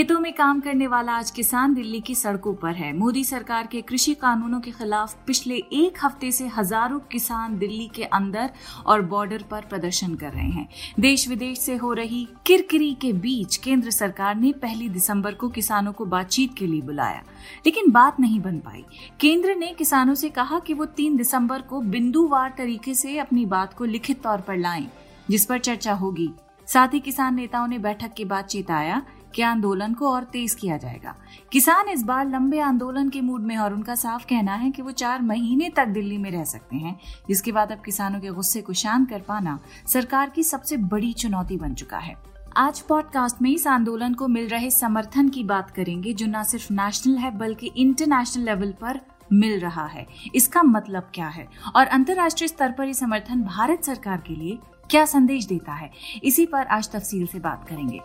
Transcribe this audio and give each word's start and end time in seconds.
खेतों 0.00 0.18
में 0.20 0.32
काम 0.32 0.60
करने 0.60 0.86
वाला 0.86 1.12
आज 1.12 1.30
किसान 1.30 1.74
दिल्ली 1.74 2.00
की 2.00 2.14
सड़कों 2.14 2.52
पर 2.54 2.74
है। 2.74 2.92
मोदी 2.92 3.24
सरकार 3.24 3.66
के 3.66 3.80
कृषि 3.80 4.14
कानूनों 4.14 4.60
के 4.60 4.70
खिलाफ 4.70 5.26
पिछले 5.26 5.56
एक 5.56 5.98
हफ़्ते 6.04 6.30
से 6.32 6.46
हज़ारों 6.48 6.98
किसान 7.12 7.58
दिल्ली 7.58 7.88
के 7.94 8.04
अंदर 8.04 8.50
और 8.86 9.02
बॉर्डर 9.02 9.44
पर 9.50 9.66
प्रदर्शन 9.70 10.14
कर 10.14 10.32
रहे 10.32 10.48
हैं। 10.48 10.66
देश 11.00 11.28
विदेश 11.28 11.58
से 11.58 11.76
हो 11.76 11.92
रही 11.92 12.26
किरकिरी 12.46 12.92
के 12.94 13.12
बीच 13.12 13.56
केंद्र 13.56 13.90
सरकार 13.90 14.34
ने 14.36 14.52
पहली 14.62 14.88
दिसंबर 14.88 15.34
को 15.34 15.48
किसानों 15.50 15.92
को 15.92 16.04
बातचीत 16.06 16.54
के 16.58 16.66
लिए 16.66 16.80
बुलाया। 16.82 17.22
लेकिन 17.66 17.90
बात 17.90 18.20
नहीं 18.20 18.40
बन 18.40 18.58
पाई। 18.58 18.84
केंद्र 19.20 19.54
ने 19.54 19.72
किसानों 19.74 20.14
से 20.14 20.28
कहा 20.30 20.58
कि 20.58 20.74
वो 20.74 20.84
तीन 20.86 21.16
दिसंबर 21.16 21.62
को 21.62 21.80
बिंदुवार 21.82 22.54
तरीके 22.58 22.94
से 22.94 23.18
अपनी 23.18 23.46
बात 23.46 23.74
को 23.74 23.84
लिखित 23.84 24.22
तौर 24.22 24.40
पर 24.40 24.56
लाएँ, 24.56 24.90
जिस 25.30 25.46
पर 25.46 25.58
चर्चा 25.60 25.92
होगी। 25.94 26.32
साथ 26.68 26.88
ही 26.88 27.00
किसान 27.00 27.34
नेताओं 27.34 27.66
ने 27.66 27.78
बैठक 27.78 28.12
के 28.14 28.24
बाद 28.24 28.44
चेताया 28.44 29.02
कि 29.34 29.42
आंदोलन 29.42 29.94
को 29.94 30.10
और 30.10 30.24
तेज 30.24 30.54
किया 30.54 30.76
जाएगा। 30.76 31.14
किसान 31.52 31.88
इस 31.88 32.02
बार 32.02 32.28
लंबे 32.28 32.60
आंदोलन 32.60 33.08
के 33.08 33.20
मूड 33.20 33.42
में 33.42 33.56
और 33.56 33.74
उनका 33.74 33.94
साफ़ 33.94 34.24
कहना 34.24 34.54
है 34.54 34.70
कि 34.70 34.82
वो 34.82 34.90
चार 34.90 35.22
महीने 35.22 35.68
तक 35.68 35.86
दिल्ली 35.86 36.18
में 36.18 36.30
रह 36.30 36.44
सकते 36.44 36.76
हैं, 36.76 37.00
जिसके 37.28 37.52
बाद 37.52 37.72
अब 37.72 37.78
किसानों 37.80 38.20
के 38.20 38.28
गुस्से 38.28 38.62
को 38.62 38.72
शांत 38.72 39.10
कर 39.10 39.20
पाना 39.20 39.58
सरकार 39.86 40.30
की 40.30 40.42
सबसे 40.42 40.76
बड़ी 40.76 41.12
चुनौती 41.12 41.56
बन 41.56 41.74
चुका 41.74 41.98
है। 41.98 42.14
आज 42.56 42.80
पॉडकास्ट 42.80 43.42
में 43.42 43.50
इस 43.50 43.66
आंदोलन 43.66 44.14
को 44.14 44.28
मिल 44.28 44.48
रहे 44.48 44.70
समर्थन 44.70 45.28
की 45.28 45.44
बात 45.44 45.70
करेंगे, 45.70 46.12
जो 46.12 46.26
न 46.26 46.42
सिर्फ़ 46.42 46.72
नेशनल 46.72 47.16
है, 47.16 47.38
बल्कि 47.38 47.70
इंटरनेशनल 47.76 48.44
लेवल 48.44 48.74
पर 48.80 49.00
मिल 49.32 49.60
रहा 49.60 49.86
है। 49.86 50.06
इसका 50.34 50.62
मतलब 50.62 51.10
क्या 51.14 51.28
है? 51.28 51.48
और 51.76 51.86
अंतर्राष्ट्रीय 51.86 52.48
स्तर 52.48 52.72
पर 52.72 52.84
ये 52.84 52.94
समर्थन 52.94 53.42
भारत 53.42 53.84
सरकार 53.84 54.20
के 54.20 54.34
लिए 54.34 54.58
क्या 54.90 55.04
संदेश 55.04 55.44
देता 55.46 55.72
है? 55.72 55.90
इसी 56.24 56.44
पर 56.46 56.66
आज 56.66 56.88
तफसील 56.90 57.26
से 57.26 57.38
बात 57.38 57.68
करेंगे। 57.68 58.00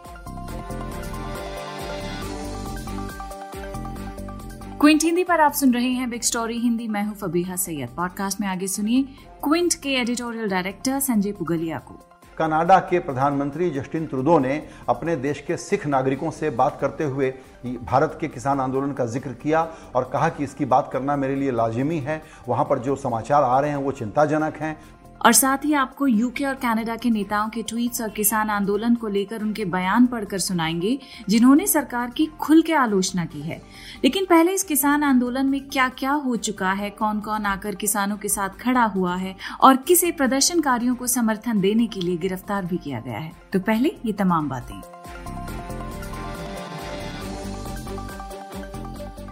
क्विंट 4.79 5.03
हिंदी 5.03 5.23
पर 5.23 5.41
आप 5.41 5.53
सुन 5.53 5.73
रहे 5.73 5.89
हैं 5.89 6.09
बिग 6.09 6.21
स्टोरी 6.21 6.57
हिंदी। 6.59 6.87
मैं 6.87 7.03
हूँ 7.03 7.15
फबीहा 7.15 7.55
सैयद। 7.55 7.89
पॉडकास्ट 7.89 8.41
में 8.41 8.47
आगे 8.47 8.67
सुनिए 8.67 9.03
क्विंट 9.43 9.73
के 9.73 9.95
एडिटोरियल 9.95 10.49
डायरेक्टर 10.49 10.99
संजय 10.99 11.31
पुगलिया 11.31 11.79
को। 11.79 11.99
कनाडा 12.37 12.77
के 12.79 12.99
प्रधानमंत्री 12.99 13.69
जस्टिन 13.71 14.05
त्रुदो 14.05 14.37
ने 14.39 14.55
अपने 14.89 15.15
देश 15.15 15.39
के 15.41 15.57
सिख 15.57 15.85
नागरिकों 15.87 16.31
से 16.31 16.49
बात 16.51 16.77
करते 16.81 17.03
हुए 17.03 17.29
भारत 17.65 18.17
के 18.21 18.27
किसान 18.27 18.59
आंदोलन 18.59 18.91
का 18.93 19.05
ज़िक्र 19.05 19.31
किया 19.33 19.61
और 19.95 20.09
कहा 20.13 20.29
कि 20.29 20.43
इसकी 20.43 20.65
बात 20.65 20.89
करना 20.93 21.15
मेरे 21.15 21.35
लिए 21.35 21.51
लाजिमी 21.51 21.99
है। 21.99 22.21
वहाँ 22.47 22.65
पर 22.65 22.79
जो 22.79 22.95
समाचार 22.95 23.43
आ 23.43 23.59
रहे 23.59 23.69
हैं 23.69 23.77
वो 23.77 23.91
चिंताजनक 23.91 24.57
हैं। 24.57 24.77
और 25.21 25.33
साथ 25.33 25.57
ही 25.65 25.73
आपको 25.73 26.07
यूके 26.07 26.45
और 26.45 26.55
कनाडा 26.55 26.95
के 26.95 27.09
नेताओं 27.09 27.49
के 27.49 27.63
ट्वीट्स 27.63 28.01
और 28.01 28.09
किसान 28.09 28.49
आंदोलन 28.49 28.95
को 28.95 29.07
लेकर 29.07 29.41
उनके 29.41 29.65
बयान 29.65 30.05
पढ़कर 30.05 30.39
सुनाएँगे, 30.39 30.99
जिन्होंने 31.29 31.67
सरकार 31.67 32.09
की 32.09 32.25
खुल 32.25 32.61
के 32.61 32.73
आलोचना 32.73 33.25
की 33.25 33.41
है। 33.41 33.61
लेकिन 34.03 34.25
पहले 34.25 34.51
इस 34.51 34.63
किसान 34.63 35.03
आंदोलन 35.03 35.45
में 35.45 35.69
क्या 35.69 35.89
क्या 35.89 36.11
हो 36.11 36.35
चुका 36.35 36.71
है 36.71 36.89
कौन 36.89 37.19
कौन 37.19 37.45
आकर 37.45 37.75
किसानों 37.75 38.17
के 38.17 38.29
साथ 38.29 38.49
खड़ा 38.49 38.83
हुआ 38.83 39.15
है, 39.15 39.35
और 39.61 39.75
किसे 39.75 40.11
प्रदर्शनकारियों 40.11 40.95
को 40.95 41.07
समर्थन 41.07 41.59
देने 41.59 41.87
के 41.87 42.01
लिए 42.01 42.17
गिरफ़्तार 42.17 42.65
भी 42.65 42.77
किया 42.77 42.99
गया 42.99 43.17
है? 43.17 43.31
तो 43.53 43.59
पहले 43.59 43.97
ये 44.05 44.13
तमाम 44.13 44.49
बातें। 44.49 44.81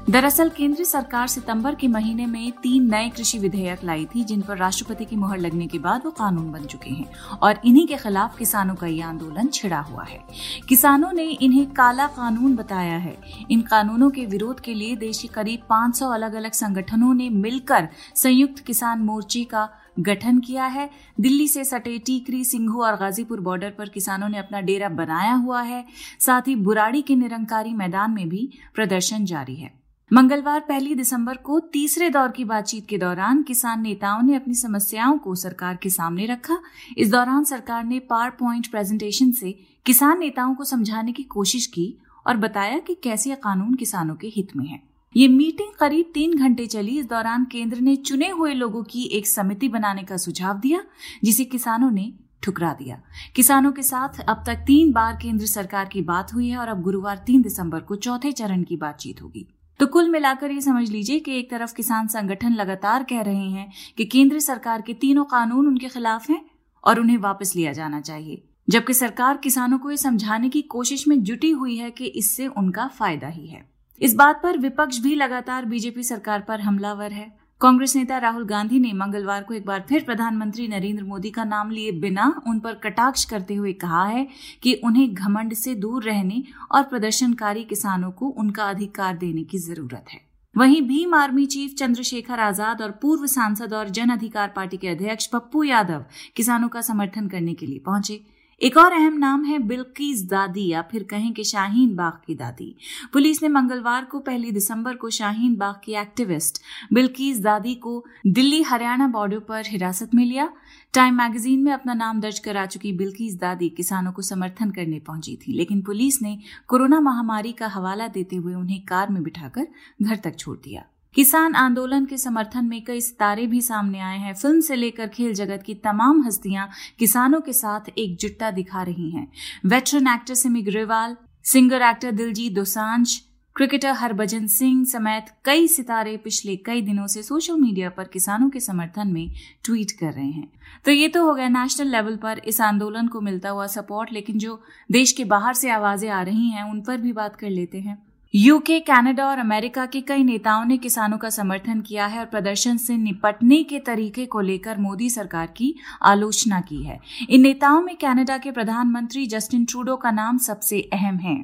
दरअसल 0.09 0.49
केंद्र 0.49 0.83
सरकार 0.83 1.27
सितंबर 1.27 1.75
के 1.75 1.87
महीने 1.87 2.25
में 2.25 2.51
तीन 2.51 2.89
नए 2.91 3.09
कृषि 3.09 3.37
विधेयक 3.39 3.83
लाई 3.83 4.05
थी, 4.05 4.23
जिन 4.23 4.41
पर 4.41 4.57
राष्ट्रपति 4.57 5.05
की 5.05 5.15
मुहर 5.15 5.37
लगने 5.37 5.67
के 5.67 5.79
बाद 5.79 6.01
वो 6.05 6.11
कानून 6.11 6.51
बन 6.51 6.65
चुके 6.65 6.89
हैं 6.89 7.05
और 7.41 7.59
इन्हीं 7.65 7.87
के 7.87 7.97
खिलाफ 7.97 8.37
किसानों 8.37 8.75
का 8.75 8.87
ये 8.87 9.01
आंदोलन 9.01 9.47
छिड़ा 9.47 9.79
हुआ 9.79 10.03
है। 10.03 10.19
किसानों 10.69 11.11
ने 11.11 11.23
इन्हें 11.23 11.65
काला 11.65 12.07
कानून 12.07 12.55
बताया 12.55 12.97
है। 12.97 13.17
इन 13.51 13.61
कानूनों 13.61 14.09
के 14.09 14.25
विरोध 14.25 14.59
के 14.59 14.73
लिए 14.73 14.95
देश 14.95 15.21
के 15.21 15.27
करीब 15.27 15.59
500 15.59 16.09
अलग 16.09 16.33
अलग 16.33 16.51
संगठनों 16.51 17.13
ने 17.13 17.29
मिलकर 17.29 17.87
संयुक्त 18.15 18.59
किसान 18.59 18.99
मोर्चे 18.99 19.43
का 19.43 19.69
गठन 19.99 20.39
किया 20.39 20.65
है। 20.65 20.89
दिल्ली 21.19 21.47
से 21.47 21.63
सटे 21.63 21.97
टीकरी, 21.97 22.43
सिंघू 22.45 22.81
और 22.81 22.95
गाजीपुर 22.95 23.39
बॉर्डर 23.39 23.69
पर 23.69 23.89
किसानों 23.89 24.29
ने 24.29 24.37
अपना 24.37 24.61
डेरा 24.61 24.89
बनाया 24.89 25.33
हुआ 25.33 25.61
है। 25.61 25.85
साथ 26.19 26.41
ही 26.47 26.55
बुराड़ी 26.55 27.01
के 27.01 27.15
निरंकारी 27.15 27.73
मैदान 27.73 28.11
में 28.11 28.29
भी 28.29 28.49
प्रदर्शन 28.75 29.25
जारी 29.25 29.55
है। 29.55 29.82
मंगलवार 30.13 30.59
पहली 30.59 30.95
दिसंबर 30.95 31.37
को 31.37 31.59
तीसरे 31.59 32.09
दौर 32.09 32.31
की 32.31 32.43
बातचीत 32.45 32.85
के 32.87 32.97
दौरान 32.97 33.41
किसान 33.43 33.81
नेताओं 33.81 34.21
ने 34.21 34.35
अपनी 34.35 34.55
समस्याओं 34.55 35.17
को 35.17 35.35
सरकार 35.35 35.75
के 35.75 35.89
सामने 35.89 36.25
रखा। 36.25 36.57
इस 36.97 37.09
दौरान 37.11 37.43
सरकार 37.43 37.83
ने 37.83 37.99
पावर 37.99 38.29
पॉइंट 38.29 38.67
प्रेजेंटेशन 38.67 39.31
से 39.31 39.51
किसान 39.85 40.19
नेताओं 40.19 40.53
को 40.55 40.63
समझाने 40.63 41.11
की 41.11 41.23
कोशिश 41.23 41.65
की 41.65 41.97
और 42.27 42.37
बताया 42.37 42.77
कि 42.79 42.95
कैसे 43.03 43.29
यह 43.29 43.35
कानून 43.35 43.73
किसानों 43.73 44.15
के 44.15 44.27
हित 44.27 44.55
में 44.55 44.65
है। 44.65 44.79
ये 45.17 45.27
मीटिंग 45.27 45.73
करीब 45.79 46.11
तीन 46.13 46.37
घंटे 46.37 46.65
चली। 46.65 46.99
इस 46.99 47.05
दौरान 47.05 47.45
केंद्र 47.45 47.79
ने 47.79 47.95
चुने 47.95 48.29
हुए 48.29 48.53
लोगों 48.53 48.83
की 48.83 49.03
एक 49.03 49.27
समिति 49.27 49.69
बनाने 49.69 50.03
का 50.03 50.17
सुझाव 50.17 50.59
दिया, 50.59 50.83
जिसे 51.23 51.45
किसानों 51.45 51.91
ने 51.91 52.11
ठुकरा 52.43 52.73
दिया। 52.73 53.01
किसानों 53.35 53.71
के 53.71 53.83
साथ 53.83 54.21
अब 54.21 54.43
तक 54.47 54.63
तीन 54.67 54.91
बार 54.91 55.17
केंद्र 55.21 55.45
सरकार 55.45 55.85
की 55.85 56.01
बात 56.01 56.33
हुई 56.33 56.49
है 56.49 56.57
और 56.57 56.67
अब 56.67 56.81
गुरुवार 56.81 57.23
तीन 57.25 57.41
दिसंबर 57.41 57.79
को 57.79 57.95
चौथे 57.95 58.31
चरण 58.31 58.63
की 58.63 58.77
बातचीत 58.77 59.21
होगी। 59.21 59.47
तो 59.79 59.85
कुल 59.87 60.09
मिलाकर 60.09 60.51
ये 60.51 60.61
समझ 60.61 60.89
लीजिए 60.89 61.19
कि 61.19 61.37
एक 61.37 61.49
तरफ़ 61.51 61.73
किसान 61.73 62.07
संगठन 62.07 62.53
लगातार 62.53 63.03
कह 63.03 63.21
रहे 63.21 63.49
हैं 63.49 63.71
कि 63.97 64.05
केंद्र 64.05 64.39
सरकार 64.39 64.81
के 64.81 64.93
तीनों 64.93 65.23
कानून 65.25 65.67
उनके 65.67 65.87
खिलाफ 65.87 66.29
हैं 66.29 66.41
और 66.83 66.99
उन्हें 66.99 67.17
वापस 67.17 67.55
लिया 67.55 67.71
जाना 67.73 68.01
चाहिए, 68.01 68.41
जबकि 68.67 68.93
सरकार 68.93 69.37
किसानों 69.37 69.77
को 69.77 69.91
ये 69.91 69.97
समझाने 69.97 70.49
की 70.49 70.61
कोशिश 70.61 71.07
में 71.07 71.21
जुटी 71.23 71.51
हुई 71.51 71.75
है 71.77 71.91
कि 71.91 72.05
इससे 72.05 72.47
उनका 72.47 72.87
फ़ायदा 72.89 73.27
ही 73.27 73.47
है। 73.47 73.65
इस 74.01 74.15
बात 74.15 74.39
पर 74.43 74.57
विपक्ष 74.57 74.99
भी 74.99 75.15
लगातार 75.15 75.65
बीजेपी 75.65 76.03
सरकार 76.03 76.41
पर 76.41 76.59
हमलावर 76.59 77.11
है। 77.11 77.31
कांग्रेस 77.63 77.95
नेता 77.95 78.17
राहुल 78.19 78.43
गांधी 78.43 78.79
ने 78.79 78.91
मंगलवार 78.93 79.43
को 79.43 79.53
एक 79.53 79.65
बार 79.65 79.83
फिर 79.89 80.03
प्रधानमंत्री 80.03 80.67
नरेंद्र 80.67 81.03
मोदी 81.03 81.29
का 81.31 81.43
नाम 81.43 81.69
लिए 81.71 81.91
बिना 81.99 82.25
उन 82.47 82.59
पर 82.59 82.73
कटाक्ष 82.83 83.23
करते 83.25 83.55
हुए 83.55 83.71
कहा 83.73 84.03
है 84.05 84.25
कि 84.63 84.73
उन्हें 84.85 85.13
घमंड 85.13 85.53
से 85.53 85.75
दूर 85.75 86.03
रहने 86.03 86.43
और 86.71 86.83
प्रदर्शनकारी 86.83 87.63
किसानों 87.63 88.11
को 88.11 88.29
उनका 88.37 88.63
अधिकार 88.63 89.15
देने 89.17 89.43
की 89.43 89.57
ज़रूरत 89.59 90.11
है। 90.11 90.19
वहीं 90.55 90.81
भीम 90.81 91.13
आर्मी 91.15 91.45
चीफ 91.47 91.75
चंद्रशेखर 91.75 92.39
आज़ाद 92.41 92.81
और 92.81 92.91
पूर्व 93.01 93.25
सांसद 93.27 93.73
और 93.73 93.89
जन 93.91 94.09
अधिकार 94.09 94.53
पार्टी 94.55 94.77
के 94.77 94.87
अध्यक्ष 94.87 95.27
पप्पू 95.27 95.63
यादव 95.63 96.05
किसानों 96.35 96.69
का 96.69 96.81
समर्थन 96.81 97.27
करने 97.27 97.53
के 97.53 97.65
लिए 97.65 97.79
पहुँचे। 97.79 98.21
एक 98.63 98.77
और 98.77 98.93
अहम 98.93 99.13
नाम 99.13 99.43
है 99.45 99.57
बिल्कीस 99.59 100.21
दादी, 100.23 100.65
या 100.67 100.81
फिर 100.81 101.03
कहें 101.03 101.31
कि 101.33 101.43
शाहीन 101.43 101.95
बाग 101.95 102.19
की 102.27 102.35
दादी। 102.35 102.75
पुलिस 103.13 103.41
ने 103.43 103.49
मंगलवार 103.49 104.05
को 104.05 104.19
पहली 104.19 104.51
दिसंबर 104.51 104.95
को 104.95 105.09
शाहीन 105.09 105.55
बाग 105.55 105.81
की 105.83 105.93
एक्टिविस्ट 105.93 106.61
बिल्कीस 106.93 107.39
दादी 107.39 107.73
को 107.75 108.03
दिल्ली 108.27 108.61
हरियाणा 108.61 109.07
बॉर्डर 109.07 109.39
पर 109.39 109.63
हिरासत 109.67 110.13
में 110.15 110.23
लिया। 110.25 110.49
टाइम 110.93 111.15
मैगजीन 111.15 111.63
में 111.63 111.71
अपना 111.71 111.93
नाम 111.93 112.21
दर्ज 112.21 112.39
करा 112.39 112.65
चुकी 112.65 112.93
बिल्कीस 112.93 113.35
दादी 113.35 113.69
किसानों 113.69 114.11
को 114.11 114.21
समर्थन 114.21 114.71
करने 114.71 114.99
पहुँची 114.99 115.35
थी, 115.37 115.53
लेकिन 115.53 115.81
पुलिस 115.81 116.21
ने 116.21 116.37
कोरोना 116.67 116.99
महामारी 117.01 117.51
का 117.51 117.67
हवाला 117.67 118.07
देते 118.07 118.35
हुए 118.35 118.53
उन्हें 118.53 118.81
कार 118.85 119.09
में 119.09 119.21
बिठाकर 119.23 119.67
घर 120.01 120.15
तक 120.15 120.39
छोड़ 120.39 120.57
दिया। 120.57 120.85
किसान 121.15 121.55
आंदोलन 121.55 122.05
के 122.05 122.17
समर्थन 122.17 122.65
में 122.65 122.83
कई 122.83 123.01
सितारे 123.01 123.45
भी 123.47 123.59
सामने 123.61 123.99
आए 123.99 124.17
हैं। 124.17 124.33
फ़िल्म 124.33 124.59
से 124.59 124.75
लेकर 124.75 125.07
खेल 125.07 125.33
जगत 125.33 125.63
की 125.63 125.73
तमाम 125.73 126.21
हस्तियाँ 126.21 126.67
किसानों 126.99 127.39
के 127.41 127.53
साथ 127.53 127.89
एकजुटता 127.89 128.49
दिखा 128.51 128.81
रही 128.83 129.09
हैं। 129.11 129.27
Veteran 129.65 130.07
actor 130.07 130.33
Simi 130.33 130.61
Grewal 130.61 131.15
singer 131.45 131.81
actor 131.81 132.11
Diljit 132.11 132.53
Dosanjh 132.53 133.07
cricketer 133.55 133.91
Harbhajan 133.91 134.47
Singh 134.47 134.83
समेत 134.85 135.25
कई 135.45 135.67
सितारे 135.67 136.15
पिछले 136.17 136.55
कई 136.55 136.81
दिनों 136.81 137.05
से 137.07 137.23
सोशल 137.23 137.55
मीडिया 137.55 137.89
पर 137.89 138.03
किसानों 138.03 138.49
के 138.49 138.59
समर्थन 138.59 139.07
में 139.07 139.29
ट्वीट 139.65 139.91
कर 139.91 140.11
रहे 140.11 140.25
हैं। 140.25 140.47
तो 140.85 140.91
ये 140.91 141.07
तो 141.07 141.25
हो 141.25 141.33
गया 141.35 141.49
नेशनल 141.49 141.91
लेवल 141.91 142.15
पर 142.15 142.39
इस 142.45 142.59
आंदोलन 142.61 143.07
को 143.07 143.21
मिलता 143.21 143.49
हुआ 143.49 143.67
सपोर्ट 143.67 144.13
लेकिन 144.13 144.37
जो 144.37 144.59
देश 144.91 145.11
के 145.11 145.25
बाहर 145.25 145.53
से 145.53 145.69
आवाज़ें 145.69 146.09
आ 146.09 146.21
रही 146.21 146.49
हैं, 146.49 146.63
उन 146.63 146.81
पर 146.81 146.97
भी 146.97 147.13
बात 147.13 147.35
कर 147.35 147.49
लेते 147.49 147.79
हैं। 147.79 147.97
यूके 148.35 148.79
कनाडा 148.79 149.25
और 149.25 149.39
अमेरिका 149.39 149.85
के 149.85 149.99
कई 150.01 150.23
नेताओं 150.23 150.63
ने 150.65 150.77
किसानों 150.77 151.17
का 151.17 151.29
समर्थन 151.29 151.81
किया 151.81 152.05
है 152.05 152.19
और 152.19 152.25
प्रदर्शन 152.25 152.77
से 152.77 152.95
निपटने 152.97 153.63
के 153.63 153.79
तरीके 153.79 154.25
को 154.25 154.39
लेकर 154.41 154.77
मोदी 154.77 155.09
सरकार 155.09 155.47
की 155.47 155.73
आलोचना 156.01 156.61
की 156.61 156.81
है। 156.83 156.99
इन 157.29 157.41
नेताओं 157.41 157.81
में 157.81 157.95
कनाडा 157.95 158.37
के 158.37 158.51
प्रधानमंत्री 158.51 159.25
जस्टिन 159.27 159.65
ट्रूडो 159.65 159.95
का 159.95 160.11
नाम 160.11 160.37
सबसे 160.37 160.81
अहम 160.93 161.17
है। 161.17 161.37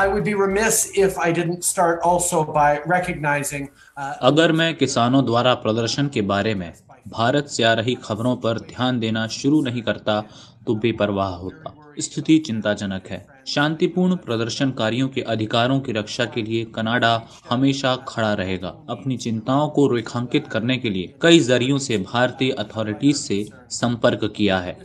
I 0.00 0.08
would 0.08 0.24
be 0.24 0.34
remiss 0.34 0.80
if 0.96 1.18
I 1.18 1.32
didn't 1.32 1.64
start 1.64 2.08
also 2.10 2.44
by 2.52 2.70
recognizing 2.94 3.66
uh, 3.96 4.14
अगर 4.22 4.52
मैं 4.52 4.74
किसानों 4.74 5.24
द्वारा 5.26 5.54
प्रदर्शन 5.66 6.08
के 6.08 6.22
बारे 6.22 6.54
में 6.54 6.72
भारत 7.08 7.46
से 7.46 7.64
आ 7.64 7.72
रही 7.72 7.94
खबरों 8.04 8.36
पर 8.36 8.58
ध्यान 8.70 9.00
देना 9.00 9.26
शुरू 9.26 9.62
नहीं 9.62 9.82
करता 9.82 10.20
तो 10.66 10.74
बेपरवाह 10.74 11.34
होता। 11.36 11.81
स्थिति 11.98 12.38
चिंताजनक 12.38 13.06
है। 13.06 13.26
शांतिपूर्ण 13.46 14.16
प्रदर्शनकारियों 14.16 15.08
के 15.08 15.20
अधिकारों 15.20 15.80
की 15.80 15.92
रक्षा 15.92 16.24
के 16.24 16.42
लिए 16.42 16.64
कनाडा 16.64 17.28
हमेशा 17.50 17.96
खड़ा 17.96 18.32
रहेगा। 18.34 18.68
अपनी 18.68 19.16
चिंताओं 19.16 19.68
को 19.68 19.86
रेखांकित 19.88 20.48
करने 20.48 20.78
के 20.78 20.90
लिए 20.90 21.14
कई 21.22 21.40
जरियों 21.40 21.78
से 21.78 21.98
भारतीय 21.98 22.50
अथॉरिटीज 22.50 23.16
से 23.16 23.48
संपर्क 23.70 24.32
किया 24.36 24.58
है। 24.58 24.80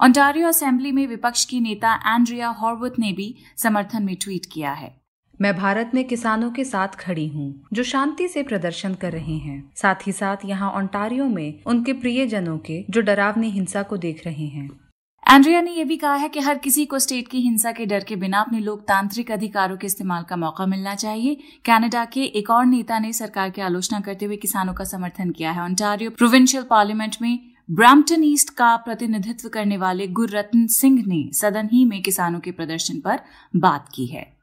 ओंटारियो 0.00 0.48
असेंबली 0.48 0.92
में 0.92 1.06
विपक्ष 1.06 1.44
की 1.44 1.60
नेता 1.60 2.14
एंड्रिया 2.14 2.48
हॉर्वुथ 2.48 2.90
ने 2.98 3.12
भी 3.12 3.34
समर्थन 3.56 4.02
में 4.02 4.16
ट्वीट 4.16 4.46
किया 4.52 4.72
है। 4.72 5.01
मैं 5.42 5.54
भारत 5.56 5.90
में 5.94 6.04
किसानों 6.04 6.50
के 6.50 6.64
साथ 6.64 6.88
खड़ी 6.88 7.26
हूँ, 7.28 7.62
जो 7.72 7.82
शांति 7.82 8.26
से 8.28 8.42
प्रदर्शन 8.42 8.94
कर 8.94 9.12
रहे 9.12 9.36
हैं। 9.36 9.72
साथ 9.76 10.06
ही 10.06 10.12
साथ 10.12 10.44
यहाँ 10.44 10.70
ओंटारियो 10.72 11.24
में 11.24 11.62
उनके 11.66 11.92
प्रियजनों 11.92 12.58
के, 12.58 12.84
जो 12.90 13.00
डरावनी 13.00 13.48
हिंसा 13.50 13.82
को 13.82 13.96
देख 13.96 14.22
रहे 14.26 14.46
हैं। 14.46 14.68
एंड्रिया 15.26 15.60
ने 15.60 15.70
यह 15.70 15.84
भी 15.84 15.96
कहा 15.96 16.14
है 16.14 16.28
कि 16.28 16.40
हर 16.40 16.58
किसी 16.58 16.84
को 16.84 16.98
स्टेट 16.98 17.28
की 17.28 17.40
हिंसा 17.40 17.72
के 17.72 17.86
डर 17.86 18.04
के 18.04 18.16
बिना 18.16 18.40
अपने 18.40 18.60
लोकतांत्रिक 18.60 19.30
अधिकारों 19.30 19.76
के 19.76 19.86
इस्तेमाल 19.86 20.22
का 20.22 20.36
मौका 20.36 20.66
मिलना 20.66 20.94
चाहिए। 20.94 21.36
कनाडा 21.66 22.04
के 22.04 22.22
एक 22.22 22.50
और 22.50 22.66
नेता 22.66 22.98
ने 22.98 23.12
सरकार 23.12 23.50
की 23.50 23.60
आलोचना 23.60 24.00
करते 24.00 24.26
हुए 24.26 24.36
किसानों 24.36 24.74
का 24.74 24.84
समर्थन 24.84 25.30
किया 25.30 25.50
है। 25.50 25.64
ओंटारियो 25.64 26.10
प्रोविंशियल 26.10 26.64
पार्लियामेंट 26.70 27.16
में 27.22 27.38
ब्राम्पटन 27.70 28.24
ईस्ट 28.24 28.50
का 28.50 28.76
प्रतिनिधित्व 28.76 29.48
करने 29.48 29.76
वाले 29.76 30.06
गुररत्न 30.06 30.66
सिंह 30.66 31.02
ने 31.06 31.28
सदन 31.32 31.68
ही 31.72 31.84
में 31.84 32.00
किसानों 32.02 32.40
के 32.40 32.50
प्रदर्शन 32.50 33.00
पर 33.00 33.20
बात 33.56 33.88
की 33.94 34.06
है। 34.06 34.41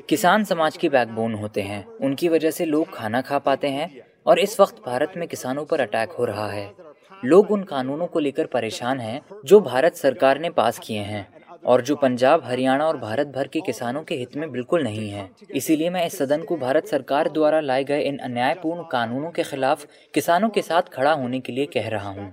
किसान 0.00 0.44
समाज 0.44 0.76
की 0.76 0.88
बैकबोन 0.88 1.32
होते 1.34 1.62
हैं। 1.62 1.84
उनकी 1.98 2.28
वजह 2.28 2.50
से 2.50 2.64
लोग 2.64 2.92
खाना 2.94 3.20
खा 3.20 3.38
पाते 3.38 3.68
हैं 3.68 3.88
और 4.26 4.38
इस 4.38 4.58
वक्त 4.60 4.76
भारत 4.86 5.12
में 5.16 5.26
किसानों 5.28 5.64
पर 5.64 5.80
अटैक 5.80 6.10
हो 6.10 6.24
रहा 6.24 6.48
है। 6.50 6.70
लोग 7.24 7.50
उन 7.50 7.62
कानूनों 7.62 8.06
को 8.06 8.20
लेकर 8.20 8.46
परेशान 8.46 9.00
हैं 9.00 9.20
जो 9.44 9.60
भारत 9.60 9.96
सरकार 9.96 10.38
ने 10.38 10.50
पास 10.50 10.78
किए 10.78 11.00
हैं 11.00 11.26
और 11.64 11.82
जो 11.82 11.96
पंजाब 11.96 12.44
हरियाणा 12.44 12.86
और 12.86 12.96
भारत 12.96 13.26
भर 13.26 13.48
के 13.48 13.60
किसानों 13.60 14.02
के 14.02 14.14
हित 14.14 14.36
में 14.36 14.50
बिल्कुल 14.52 14.84
नहीं 14.84 15.08
है। 15.10 15.28
इसीलिए 15.54 15.90
मैं 15.90 16.06
इस 16.06 16.18
सदन 16.18 16.42
को 16.42 16.56
भारत 16.56 16.86
सरकार 16.86 17.30
द्वारा 17.30 17.60
लाए 17.60 17.84
गए 17.84 18.00
इन 18.02 18.18
अन्यायपूर्ण 18.18 18.84
कानूनों 18.92 19.30
के 19.30 19.42
खिलाफ 19.42 19.86
किसानों 20.14 20.48
के 20.48 20.62
साथ 20.62 20.92
खड़ा 20.92 21.12
होने 21.14 21.40
के 21.40 21.52
लिए 21.52 21.66
कह 21.66 21.88
रहा 21.88 22.08
हूँ। 22.08 22.32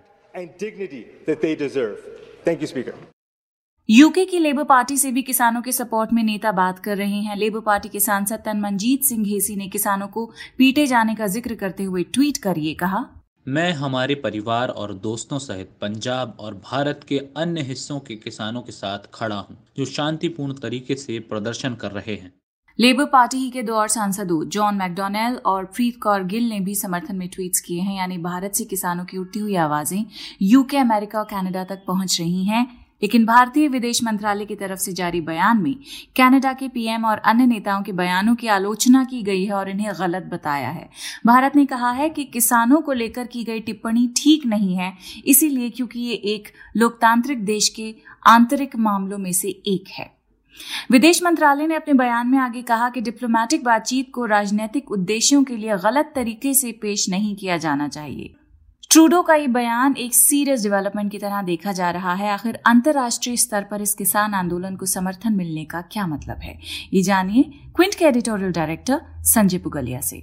यूके 3.89 4.23
की 4.25 4.37
लेबर 4.39 4.63
पार्टी 4.63 4.95
से 4.97 5.11
भी 5.11 5.21
किसानों 5.21 5.61
के 5.61 5.71
सपोर्ट 5.71 6.11
में 6.13 6.21
नेता 6.23 6.51
बात 6.51 6.77
कर 6.79 6.97
रहे 6.97 7.19
हैं। 7.21 7.35
लेबर 7.37 7.59
पार्टी 7.59 7.89
के 7.89 7.99
सांसद 7.99 8.43
तनमनजीत 8.45 9.03
सिंह 9.03 9.23
घेसी 9.23 9.55
ने 9.55 9.67
किसानों 9.69 10.07
को 10.07 10.25
पीटे 10.57 10.85
जाने 10.87 11.15
का 11.15 11.27
ज़िक्र 11.27 11.55
करते 11.55 11.83
हुए 11.83 12.03
ट्वीट 12.05 12.37
कर 12.37 12.59
ये 12.59 12.73
कहा। 12.73 13.03
मैं 13.47 13.71
हमारे 13.73 14.15
परिवार 14.17 14.69
और 14.69 14.93
दोस्तों 14.99 15.39
सहित 15.39 15.71
पंजाब 15.81 16.37
और 16.39 16.53
भारत 16.63 17.01
के 17.07 17.17
अन्य 17.37 17.61
हिस्सों 17.61 17.99
के 17.99 18.15
किसानों 18.17 18.61
के 18.61 18.71
साथ 18.71 19.09
खड़ा 19.13 19.35
हूँ, 19.37 19.57
जो 19.77 19.85
शांतिपूर्ण 19.87 20.53
तरीके 20.55 20.95
से 20.95 21.19
प्रदर्शन 21.21 21.75
कर 21.75 21.91
रहे 21.91 22.15
हैं। 22.15 22.31
लेबर 22.79 23.05
पार्टी 23.07 23.37
ही 23.37 23.49
के 23.51 23.63
दो 23.63 23.73
और 23.73 23.87
सांसदों 23.89 24.43
जॉन 24.49 24.75
मैकडोनेल 24.75 25.35
और 25.45 25.65
प्रीत 25.65 25.97
कौर 26.03 26.23
गिल 26.25 26.47
ने 26.49 26.59
भी 26.59 26.75
समर्थन 26.75 27.15
में 27.15 27.27
ट्वीट्स 27.29 27.59
किए 27.61 27.81
हैं 27.81 27.97
यानी 27.97 28.17
भारत 28.19 28.53
से 28.53 28.65
किसानों 28.65 29.05
की 29.05 29.17
उठती 29.17 29.39
हुई 29.39 29.55
आवाज़ें 29.61 30.05
यूके 30.43 30.77
अमेरिका 30.77 31.19
और 31.19 31.25
कनाडा 31.25 31.63
तक 31.65 31.83
पहुँच 31.87 32.17
रही 32.19 32.43
हैं। 32.45 32.65
लेकिन 33.03 33.25
भारतीय 33.25 33.67
विदेश 33.67 34.03
मंत्रालय 34.03 34.45
की 34.45 34.55
तरफ़ 34.55 34.79
से 34.79 34.93
जारी 34.93 35.21
बयान 35.21 35.57
में 35.57 35.75
कनाडा 36.17 36.53
के 36.53 36.67
पीएम 36.67 37.05
और 37.05 37.17
अन्य 37.17 37.45
नेताओं 37.45 37.81
के 37.83 37.91
बयानों 37.91 38.35
की 38.35 38.47
आलोचना 38.47 39.03
की 39.03 39.21
गई 39.23 39.43
है 39.45 39.53
और 39.53 39.69
इन्हें 39.69 39.91
गलत 39.99 40.29
बताया 40.33 40.69
है। 40.69 40.89
भारत 41.25 41.55
ने 41.55 41.65
कहा 41.65 41.91
है 41.91 42.09
कि 42.09 42.23
किसानों 42.23 42.81
को 42.81 42.93
लेकर 42.93 43.27
की 43.27 43.43
गई 43.43 43.59
टिप्पणी 43.59 44.07
ठीक 44.17 44.45
नहीं 44.45 44.75
है, 44.75 44.93
इसीलिए 45.25 45.69
क्योंकि 45.69 45.99
ये 45.99 46.13
एक 46.13 46.47
लोकतांत्रिक 46.77 47.45
देश 47.45 47.69
के 47.69 47.93
आंतरिक 48.27 48.75
मामलों 48.75 49.17
में 49.17 49.31
से 49.31 49.49
एक 49.49 49.89
है। 49.89 50.11
विदेश 50.91 51.23
मंत्रालय 51.23 51.67
ने 51.67 51.75
अपने 51.75 51.93
बयान 51.93 52.27
में 52.27 52.37
आगे 52.37 52.61
कहा 52.61 52.89
कि 52.89 53.01
डिप्लोमेटिक 53.01 53.63
बातचीत 53.63 54.11
को 54.13 54.25
राजनीतिक 54.25 54.91
उद्देश्यों 54.91 55.43
के 55.43 55.57
लिए 55.57 55.77
गलत 55.77 56.11
तरीके 56.15 56.53
से 56.53 56.71
पेश 56.71 57.09
नहीं 57.09 57.35
किया 57.35 57.57
जाना 57.57 57.87
चाहिए। 57.87 58.33
ट्रूडो 58.93 59.21
का 59.21 59.35
ये 59.35 59.47
बयान 59.47 59.95
एक 59.97 60.13
सीरियस 60.13 60.63
डेवलपमेंट 60.63 61.11
की 61.11 61.17
तरह 61.17 61.41
देखा 61.41 61.71
जा 61.71 61.89
रहा 61.91 62.13
है। 62.13 62.29
आखिर 62.29 62.59
अंतर्राष्ट्रीय 62.65 63.37
स्तर 63.37 63.63
पर 63.63 63.81
इस 63.81 63.93
किसान 63.93 64.33
आंदोलन 64.33 64.75
को 64.75 64.85
समर्थन 64.85 65.33
मिलने 65.33 65.63
का 65.65 65.81
क्या 65.81 66.05
मतलब 66.07 66.37
है? 66.37 66.57
ये 66.93 67.01
जानिए 67.01 67.43
क्विंट 67.75 67.95
के 67.95 68.05
एडिटोरियल 68.05 68.51
डायरेक्टर 68.51 69.01
संजय 69.23 69.57
पुगलिया 69.57 70.01
से। 70.01 70.21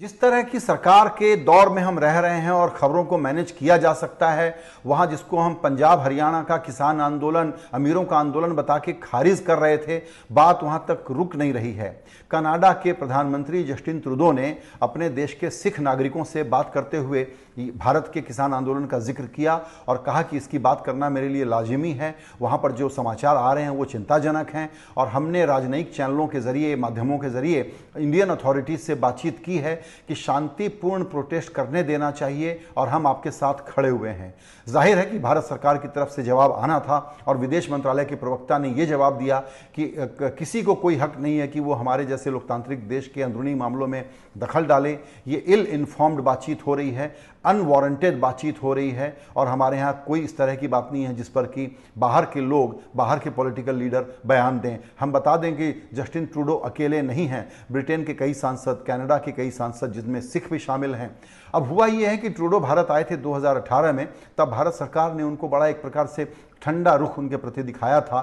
जिस 0.00 0.20
तरह 0.20 0.42
की 0.42 0.60
सरकार 0.60 1.08
के 1.08 1.34
दौर 1.36 1.68
में 1.68 1.82
हम 1.82 1.98
रह 1.98 2.18
रहे 2.18 2.38
हैं 2.40 2.50
और 2.50 2.74
खबरों 2.78 3.04
को 3.04 3.18
मैनेज 3.18 3.50
किया 3.50 3.76
जा 3.76 3.92
सकता 3.92 4.30
है, 4.30 4.56
वहाँ 4.86 5.06
जिसको 5.06 5.38
हम 5.38 5.54
पंजाब, 5.54 6.00
हरियाणा 6.00 6.42
का 6.42 6.56
किसान 6.56 7.00
आंदोलन, 7.00 7.52
अमीरों 7.74 8.04
का 8.04 8.16
आंदोलन 8.16 8.52
बता 8.52 8.78
के 8.78 8.92
खारिज 8.92 9.40
कर 9.40 9.58
रहे 9.58 9.76
थे, 9.78 9.98
बात 10.32 10.60
वहाँ 10.62 10.84
तक 10.88 11.04
रुक 11.10 11.36
नहीं 11.36 11.52
रही 11.52 11.72
है। 11.72 12.04
कनाडा 12.30 12.72
के 12.72 12.92
प्रधानमंत्री 12.92 13.62
जस्टिन 13.64 14.00
त्रुदो 14.00 14.32
ने 14.32 14.58
अपने 14.82 15.08
देश 15.10 15.34
के 15.34 15.50
सिख 15.50 15.80
नागरिकों 15.80 16.24
से 16.24 16.42
बात 16.42 16.70
करते 16.74 16.96
हुए 16.96 17.26
भारत 17.56 18.10
के 18.14 18.20
किसान 18.22 18.54
आंदोलन 18.54 18.84
का 18.86 18.98
ज़िक्र 19.00 19.24
किया 19.26 19.54
और 19.88 20.02
कहा 20.06 20.22
कि 20.22 20.36
इसकी 20.36 20.58
बात 20.58 20.82
करना 20.86 21.08
मेरे 21.10 21.28
लिए 21.28 21.44
लाजिमी 21.44 21.90
है। 21.92 22.14
वहाँ 22.40 22.58
पर 22.58 22.72
जो 22.72 22.88
समाचार 22.88 23.36
आ 23.36 23.52
रहे 23.52 23.64
हैं 23.64 23.70
वो 23.70 23.84
चिंताजनक 23.86 24.50
हैं 24.50 24.68
और 24.96 25.08
हमने 25.08 25.44
राजनयिक 25.46 25.92
चैनलों 25.94 26.26
के 26.26 26.40
ज़रिए, 26.40 26.74
माध्यमों 26.76 27.18
के 27.18 27.30
ज़रिए 27.30 27.60
इंडियन 27.96 28.28
अथॉरिटीज़ 28.30 28.80
से 28.80 28.94
बातचीत 28.96 29.38
की 29.44 29.58
है 29.58 29.74
कि 30.08 30.14
शांतिपूर्ण 30.16 31.04
प्रोटेस्ट 31.04 31.52
करने 31.52 31.82
देना 31.82 32.10
चाहिए 32.12 32.60
और 32.76 32.88
हम 32.88 33.06
आपके 33.06 33.30
साथ 33.32 33.66
खड़े 33.68 33.88
हुए 33.88 34.10
हैं। 34.10 34.34
ज़ाहिर 34.66 34.98
है 34.98 35.04
कि 35.06 35.18
भारत 35.18 35.44
सरकार 35.44 35.78
की 35.78 35.88
तरफ़ 35.88 36.10
से 36.10 36.22
जवाब 36.22 36.52
आना 36.52 36.78
था 36.80 36.98
और 37.26 37.36
विदेश 37.36 37.70
मंत्रालय 37.70 38.04
के 38.04 38.14
प्रवक्ता 38.16 38.58
ने 38.58 38.68
यह 38.70 38.86
जवाब 38.86 39.18
दिया 39.18 39.38
कि 39.76 39.92
किसी 40.38 40.62
को 40.62 40.74
कोई 40.76 40.96
हक 40.96 41.16
नहीं 41.18 41.38
है 41.38 41.48
कि 41.48 41.60
वो 41.60 41.72
हमारे 41.74 42.04
जैसे 42.06 42.30
लोकतांत्रिक 42.30 42.88
देश 42.88 43.10
के 43.14 43.22
अंदरूनी 43.22 43.54
मामलों 43.54 43.86
में 43.86 44.04
दखल 44.38 44.64
डाले। 44.66 44.98
ये 45.26 45.36
इल 45.38 45.66
इन्फॉर्म्ड 45.66 46.20
बातचीत 46.20 46.66
हो 46.66 46.74
रही 46.74 46.90
है। 46.90 47.14
अनवारंटेड 47.44 48.20
बातचीत 48.20 48.62
हो 48.62 48.72
रही 48.74 48.90
है 48.90 49.16
और 49.36 49.48
हमारे 49.48 49.76
यहाँ 49.76 50.02
कोई 50.06 50.20
इस 50.20 50.36
तरह 50.36 50.54
की 50.54 50.68
बात 50.68 50.88
नहीं 50.92 51.04
है 51.04 51.14
जिस 51.14 51.28
पर 51.28 51.46
कि 51.46 51.76
बाहर 51.98 52.24
के 52.24 52.40
लोग, 52.40 52.80
बाहर 52.96 53.18
के 53.18 53.30
पॉलिटिकल 53.30 53.76
लीडर 53.76 54.06
बयान 54.26 54.60
दें। 54.60 54.78
हम 55.00 55.12
बता 55.12 55.36
दें 55.36 55.52
कि 55.56 55.72
जस्टिन 55.94 56.26
ट्रूडो 56.26 56.54
अकेले 56.54 57.02
नहीं 57.02 57.26
हैं। 57.26 57.48
ब्रिटेन 57.72 58.04
के 58.04 58.14
कई 58.14 58.34
सांसद 58.34 58.84
कनाडा 58.86 59.18
के 59.18 59.32
कई 59.32 59.50
सांसद 59.50 59.92
जिनमें 59.92 60.20
सिख 60.20 60.50
भी 60.50 60.58
शामिल 60.58 60.94
हैं। 60.94 61.10
अब 61.54 61.68
हुआ 61.68 61.86
ये 61.86 62.06
है 62.06 62.16
कि 62.16 62.30
ट्रूडो 62.30 62.60
भारत 62.60 62.90
आए 62.90 63.04
थे 63.04 63.16
2018 63.16 63.92
में, 63.92 64.08
तब 64.38 64.50
भारत 64.50 64.72
सरकार 64.72 65.14
ने 65.14 65.22
उनको 65.22 65.48
बड़ा 65.48 65.66
एक 65.66 65.82
प्रकार 65.82 66.06
से 66.06 66.24
ठंडा 66.64 66.94
रुख 66.94 67.18
उनके 67.18 67.36
प्रति 67.36 67.62
दिखाया 67.62 68.00
था। 68.00 68.20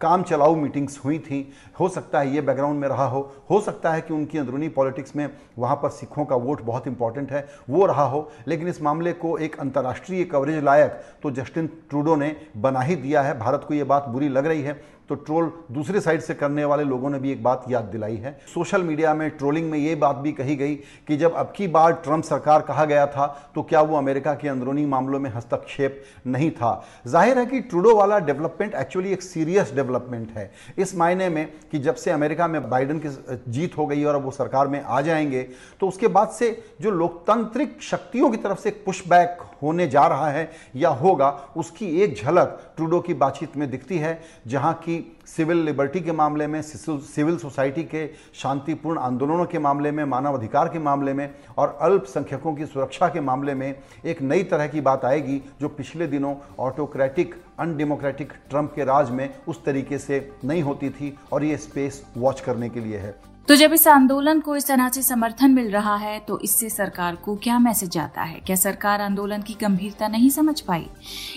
काम 0.00 0.22
चलाऊ 0.22 0.54
मीटिंग्स 0.54 1.00
हुई 1.04 1.18
थी। 1.18 1.52
हो 1.80 1.88
सकता 1.88 2.20
है 2.20 2.34
ये 2.34 2.40
बैकग्राउंड 2.40 2.80
में 2.80 2.88
रहा 2.88 3.04
हो। 3.04 3.20
हो 3.50 3.60
सकता 3.60 3.92
है 3.92 4.00
कि 4.00 4.14
उनकी 4.14 4.38
अंदरूनी 4.38 4.68
पॉलिटिक्स 4.68 5.16
में 5.16 5.28
वहाँ 5.58 5.76
पर 5.76 5.88
सिखों 5.88 6.24
का 6.24 6.36
वोट 6.36 6.62
बहुत 6.62 6.86
इंपॉर्टेंट 6.86 7.32
है। 7.32 7.48
वो 7.70 7.86
रहा 7.86 8.04
हो। 8.04 8.30
लेकिन 8.46 8.68
इस 8.68 8.82
मामले 8.82 9.12
को 9.12 9.36
एक 9.38 9.58
अंतर्राष्ट्रीय 9.60 10.24
कवरेज 10.24 10.62
लायक 10.64 11.00
तो 11.22 11.30
जस्टिन 11.30 11.66
ट्रूडो 11.66 12.16
ने 12.16 12.36
बना 12.56 12.80
ही 12.80 12.96
दिया 12.96 13.22
है। 13.22 13.38
भारत 13.38 13.64
को 13.68 13.74
ये 13.74 13.84
बात 13.84 14.08
बुरी 14.08 14.28
लग 14.28 14.46
रही 14.46 14.62
है। 14.62 14.99
तो 15.10 15.14
ट्रोल 15.16 15.50
दूसरे 15.72 16.00
साइड 16.00 16.20
से 16.20 16.34
करने 16.34 16.64
वाले 16.64 16.84
लोगों 16.84 17.10
ने 17.10 17.18
भी 17.18 17.30
एक 17.32 17.42
बात 17.42 17.64
याद 17.68 17.84
दिलाई 17.84 18.16
है। 18.16 18.32
सोशल 18.54 18.82
मीडिया 18.82 19.14
में 19.14 19.28
ट्रोलिंग 19.30 19.70
में 19.70 19.78
ये 19.78 19.94
बात 19.94 20.16
भी 20.16 20.32
कही 20.32 20.54
गई 20.56 20.74
कि 21.08 21.16
जब 21.16 21.34
अब 21.34 21.52
की 21.56 21.68
बार 21.68 21.92
ट्रंप 22.04 22.24
सरकार 22.24 22.62
कहा 22.62 22.84
गया 22.84 23.06
था 23.06 23.26
तो 23.54 23.62
क्या 23.62 23.80
वो 23.80 23.96
अमेरिका 23.96 24.34
के 24.34 24.48
अंदरूनी 24.48 24.86
मामलों 24.86 25.20
में 25.20 25.30
हस्तक्षेप 25.30 26.02
नहीं 26.26 26.50
था? 26.50 26.84
ज़ाहिर 27.06 27.38
है 27.38 27.46
कि 27.46 27.60
ट्रूडो 27.60 27.96
वाला 27.96 28.18
डेवलपमेंट 28.20 28.74
एक्चुअली 28.74 29.12
एक 29.12 29.22
सीरियस 29.22 29.74
डेवलपमेंट 29.74 30.30
है। 30.30 30.50
इस 30.78 30.96
मायने 30.96 31.28
में 31.28 31.46
कि 31.72 31.78
जब 31.80 31.94
से 31.94 32.10
अमेरिका 32.10 32.48
में 32.48 32.68
बाइडन 32.70 33.00
की 33.06 33.16
जीत 33.52 33.78
हो 33.78 33.86
गई 33.86 34.04
और 34.04 34.14
अब 34.14 34.24
वो 34.24 34.30
सरकार 34.30 34.68
में 34.68 34.82
आ 34.82 35.00
जाएँगे 35.00 35.42
तो 35.80 35.88
उसके 35.88 36.08
बाद 36.08 36.28
से 36.30 36.56
जो 36.80 36.90
लोकतांत्रिक 36.90 37.78
शक्तियों 37.82 38.30
की 38.30 38.36
तरफ़ 38.38 38.60
से 38.60 38.70
पुशबैक 38.86 39.38
होने 39.62 39.86
जा 39.88 40.06
रहा 40.06 40.28
है 40.28 40.50
या 40.76 40.88
होगा, 40.90 41.30
उसकी 41.56 41.86
एक 42.02 42.14
झलक 42.16 42.58
ट्रूडो 42.76 43.00
की 43.00 43.14
बातचीत 43.14 43.56
में 43.56 43.70
दिखती 43.70 43.98
है, 43.98 44.20
जहाँ 44.46 44.72
की 44.74 45.16
सिविल 45.26 45.56
लिबर्टी 45.56 46.00
के 46.00 46.12
मामले 46.12 46.46
में 46.46 46.60
सिविल 46.62 47.36
सोसाइटी 47.38 47.82
के 47.84 48.06
शांतिपूर्ण 48.34 48.98
आंदोलनों 48.98 49.44
के 49.46 49.58
मामले 49.58 49.90
में, 49.90 50.04
मानव 50.04 50.38
अधिकार 50.38 50.68
के 50.68 50.78
मामले 50.78 51.12
में 51.12 51.28
और 51.58 51.78
अल्पसंख्यकों 51.80 52.54
की 52.54 52.66
सुरक्षा 52.66 53.08
के 53.08 53.20
मामले 53.20 53.54
में 53.54 53.74
एक 54.04 54.22
नई 54.22 54.42
तरह 54.44 54.66
की 54.66 54.80
बात 54.80 55.04
आएगी, 55.04 55.40
जो 55.60 55.68
पिछले 55.68 56.06
दिनों 56.06 56.34
ऑटोक्रेटिक, 56.60 57.34
अनडेमोक्रेटिक 57.58 58.32
ट्रंप 58.50 58.72
के 58.74 58.84
राज 58.84 59.10
में 59.10 59.28
उस 59.48 59.64
तरीके 59.64 59.98
से 59.98 60.30
नहीं 60.44 60.62
होती 60.62 60.90
थी 60.90 61.16
और 61.32 61.44
ये 61.44 61.56
स्पेस 61.58 62.04
वॉच 62.16 62.40
करने 62.40 62.68
के 62.68 62.80
लिए 62.80 62.98
है। 62.98 63.14
तो 63.50 63.54
जब 63.56 63.72
इस 63.72 63.86
आंदोलन 63.88 64.40
को 64.40 64.54
इस 64.56 64.66
तरह 64.66 64.88
से 64.88 65.02
समर्थन 65.02 65.50
मिल 65.50 65.70
रहा 65.70 65.94
है 65.96 66.18
तो 66.18 66.38
इससे 66.40 66.68
सरकार 66.70 67.16
को 67.16 67.34
क्या 67.36 67.58
मैसेज 67.58 67.90
जाता 67.90 68.22
है? 68.22 68.38
क्या 68.40 68.56
सरकार 68.56 69.00
आंदोलन 69.00 69.42
की 69.42 69.56
गंभीरता 69.60 70.08
नहीं 70.08 70.28
समझ 70.30 70.60
पाई? 70.60 70.86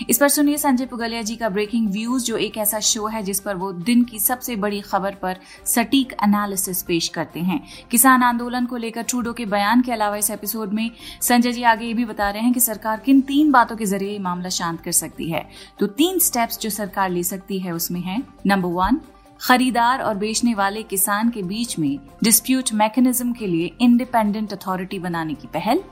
इस 0.10 0.17
पर 0.17 0.29
सुनिए 0.29 0.58
संजय 0.58 0.86
पुगलिया 0.86 1.22
जी 1.22 1.36
का 1.36 1.50
ब्रेकिंग 1.50 1.89
व्यूज़ 1.91 2.24
जो 2.24 2.38
एक 2.38 2.58
ऐसा 2.58 2.79
शो 2.79 3.08
है 3.08 3.22
जिस 3.24 3.39
पर 3.39 3.55
वो 3.55 3.72
दिन 3.72 4.03
की 4.03 4.20
सबसे 4.20 4.55
बड़ी 4.55 4.82
खबर 4.82 5.15
पर 5.15 5.38
सटीक 5.65 6.13
एनालिसिस 6.24 6.84
पेश 6.84 7.08
करते 7.08 7.39
हैं। 7.39 7.60
किसान 7.91 8.24
आंदोलन 8.24 8.65
को 8.65 8.77
लेकर 8.77 9.01
ट्रूडो 9.01 9.34
के 9.34 9.46
बयान 9.46 9.82
के 9.82 9.91
अलावा 9.91 10.17
इस 10.17 10.29
एपिसोड 10.29 10.74
में 10.74 10.89
संजय 11.22 11.51
जी 11.51 11.63
आगे 11.63 11.86
ये 11.86 11.93
भी 11.93 12.05
बता 12.05 12.29
रहे 12.29 12.41
हैं 12.41 12.53
कि 12.53 12.60
सरकार 12.60 13.00
किन 13.00 13.22
तीन 13.22 13.51
बातों 13.51 13.75
के 13.75 13.86
ज़रिए 13.86 14.20
मामला 14.20 14.50
शांत 14.50 14.82
कर 14.82 14.91
सकती 14.91 15.32
है। 15.32 15.46
तो 15.79 15.88
तीन 15.88 16.20
स्टेप्स 16.20 16.60
जो 16.60 16.70
सरकार 16.70 17.10
ले 17.10 17.24
सकती 17.24 17.60
है 17.60 17.72
उसमें 17.72 18.01
है 18.01 18.22
नंबर 18.46 18.70
वन 18.70 19.01
खरीदार 19.44 20.02
और 20.02 20.16
बेचने 20.16 20.54
वाले 20.54 20.84
किसान 20.84 21.30
के 21.30 21.44
बीच 21.44 21.80
में 21.80 22.00
डिस्प्यूट 22.24 22.74
मैकेनिज्म 22.74 23.34
के 23.34 23.48
लिए 23.48 23.72
इंडिपेंडेंट 23.82 24.54
अथॉरिटी 24.54 25.00
बनाने 25.00 25.34
की 25.34 25.48
पहल। 25.48 25.84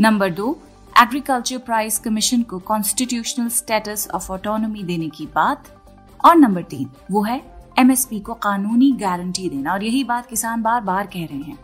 नंबर 0.00 0.30
दो 0.30 0.58
एग्रीकल्चर 1.02 1.58
प्राइस 1.58 1.98
कमीशन 1.98 2.42
को 2.42 2.58
कॉन्स्टिट्यूशनल 2.58 3.48
स्टेटस 3.48 4.08
ऑफ़ 4.14 4.32
ऑटोनोमी 4.32 4.82
देने 4.82 5.08
की 5.08 5.26
बात। 5.26 5.64
और 6.24 6.36
नंबर 6.36 6.62
तीन, 6.62 6.90
वो 7.10 7.22
है 7.22 7.59
एमएसपी 7.78 8.18
को 8.20 8.34
कानूनी 8.36 8.90
गारंटी 9.00 9.48
देना, 9.48 9.72
और 9.72 9.84
यही 9.84 10.02
बात 10.04 10.26
किसान 10.26 10.62
बार 10.62 10.80
बार 10.82 11.06
कह 11.06 11.24
रहे 11.24 11.38
हैं। 11.40 11.58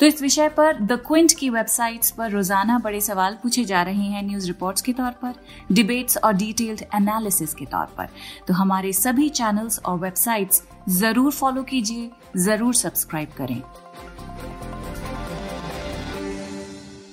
तो 0.00 0.06
इस 0.06 0.22
विषय 0.22 0.48
पर 0.48 0.78
द 0.82 1.00
क्विंट 1.06 1.32
की 1.38 1.50
वेबसाइट्स 1.50 2.10
पर 2.10 2.30
रोज़ाना 2.30 2.78
बड़े 2.78 3.00
सवाल 3.00 3.38
पूछे 3.42 3.64
जा 3.64 3.82
रहे 3.82 4.04
हैं 4.04 4.22
न्यूज़ 4.22 4.46
रिपोर्ट्स 4.46 4.82
के 4.82 4.92
तौर 4.92 5.10
पर 5.22 5.34
डिबेट्स 5.72 6.16
और 6.16 6.32
डिटेल्ड 6.34 6.82
एनालिसिस 6.94 7.54
के 7.54 7.64
तौर 7.66 7.86
पर। 7.98 8.08
तो 8.48 8.54
हमारे 8.54 8.92
सभी 8.94 9.28
चैनल्स 9.30 9.78
और 9.78 9.98
वेबसाइट्स 9.98 10.62
ज़रूर 10.90 11.32
फॉलो 11.32 11.62
कीजिए, 11.62 12.10
ज़रूर 12.36 12.74
सब्सक्राइब 12.74 13.28
करें। 13.38 13.62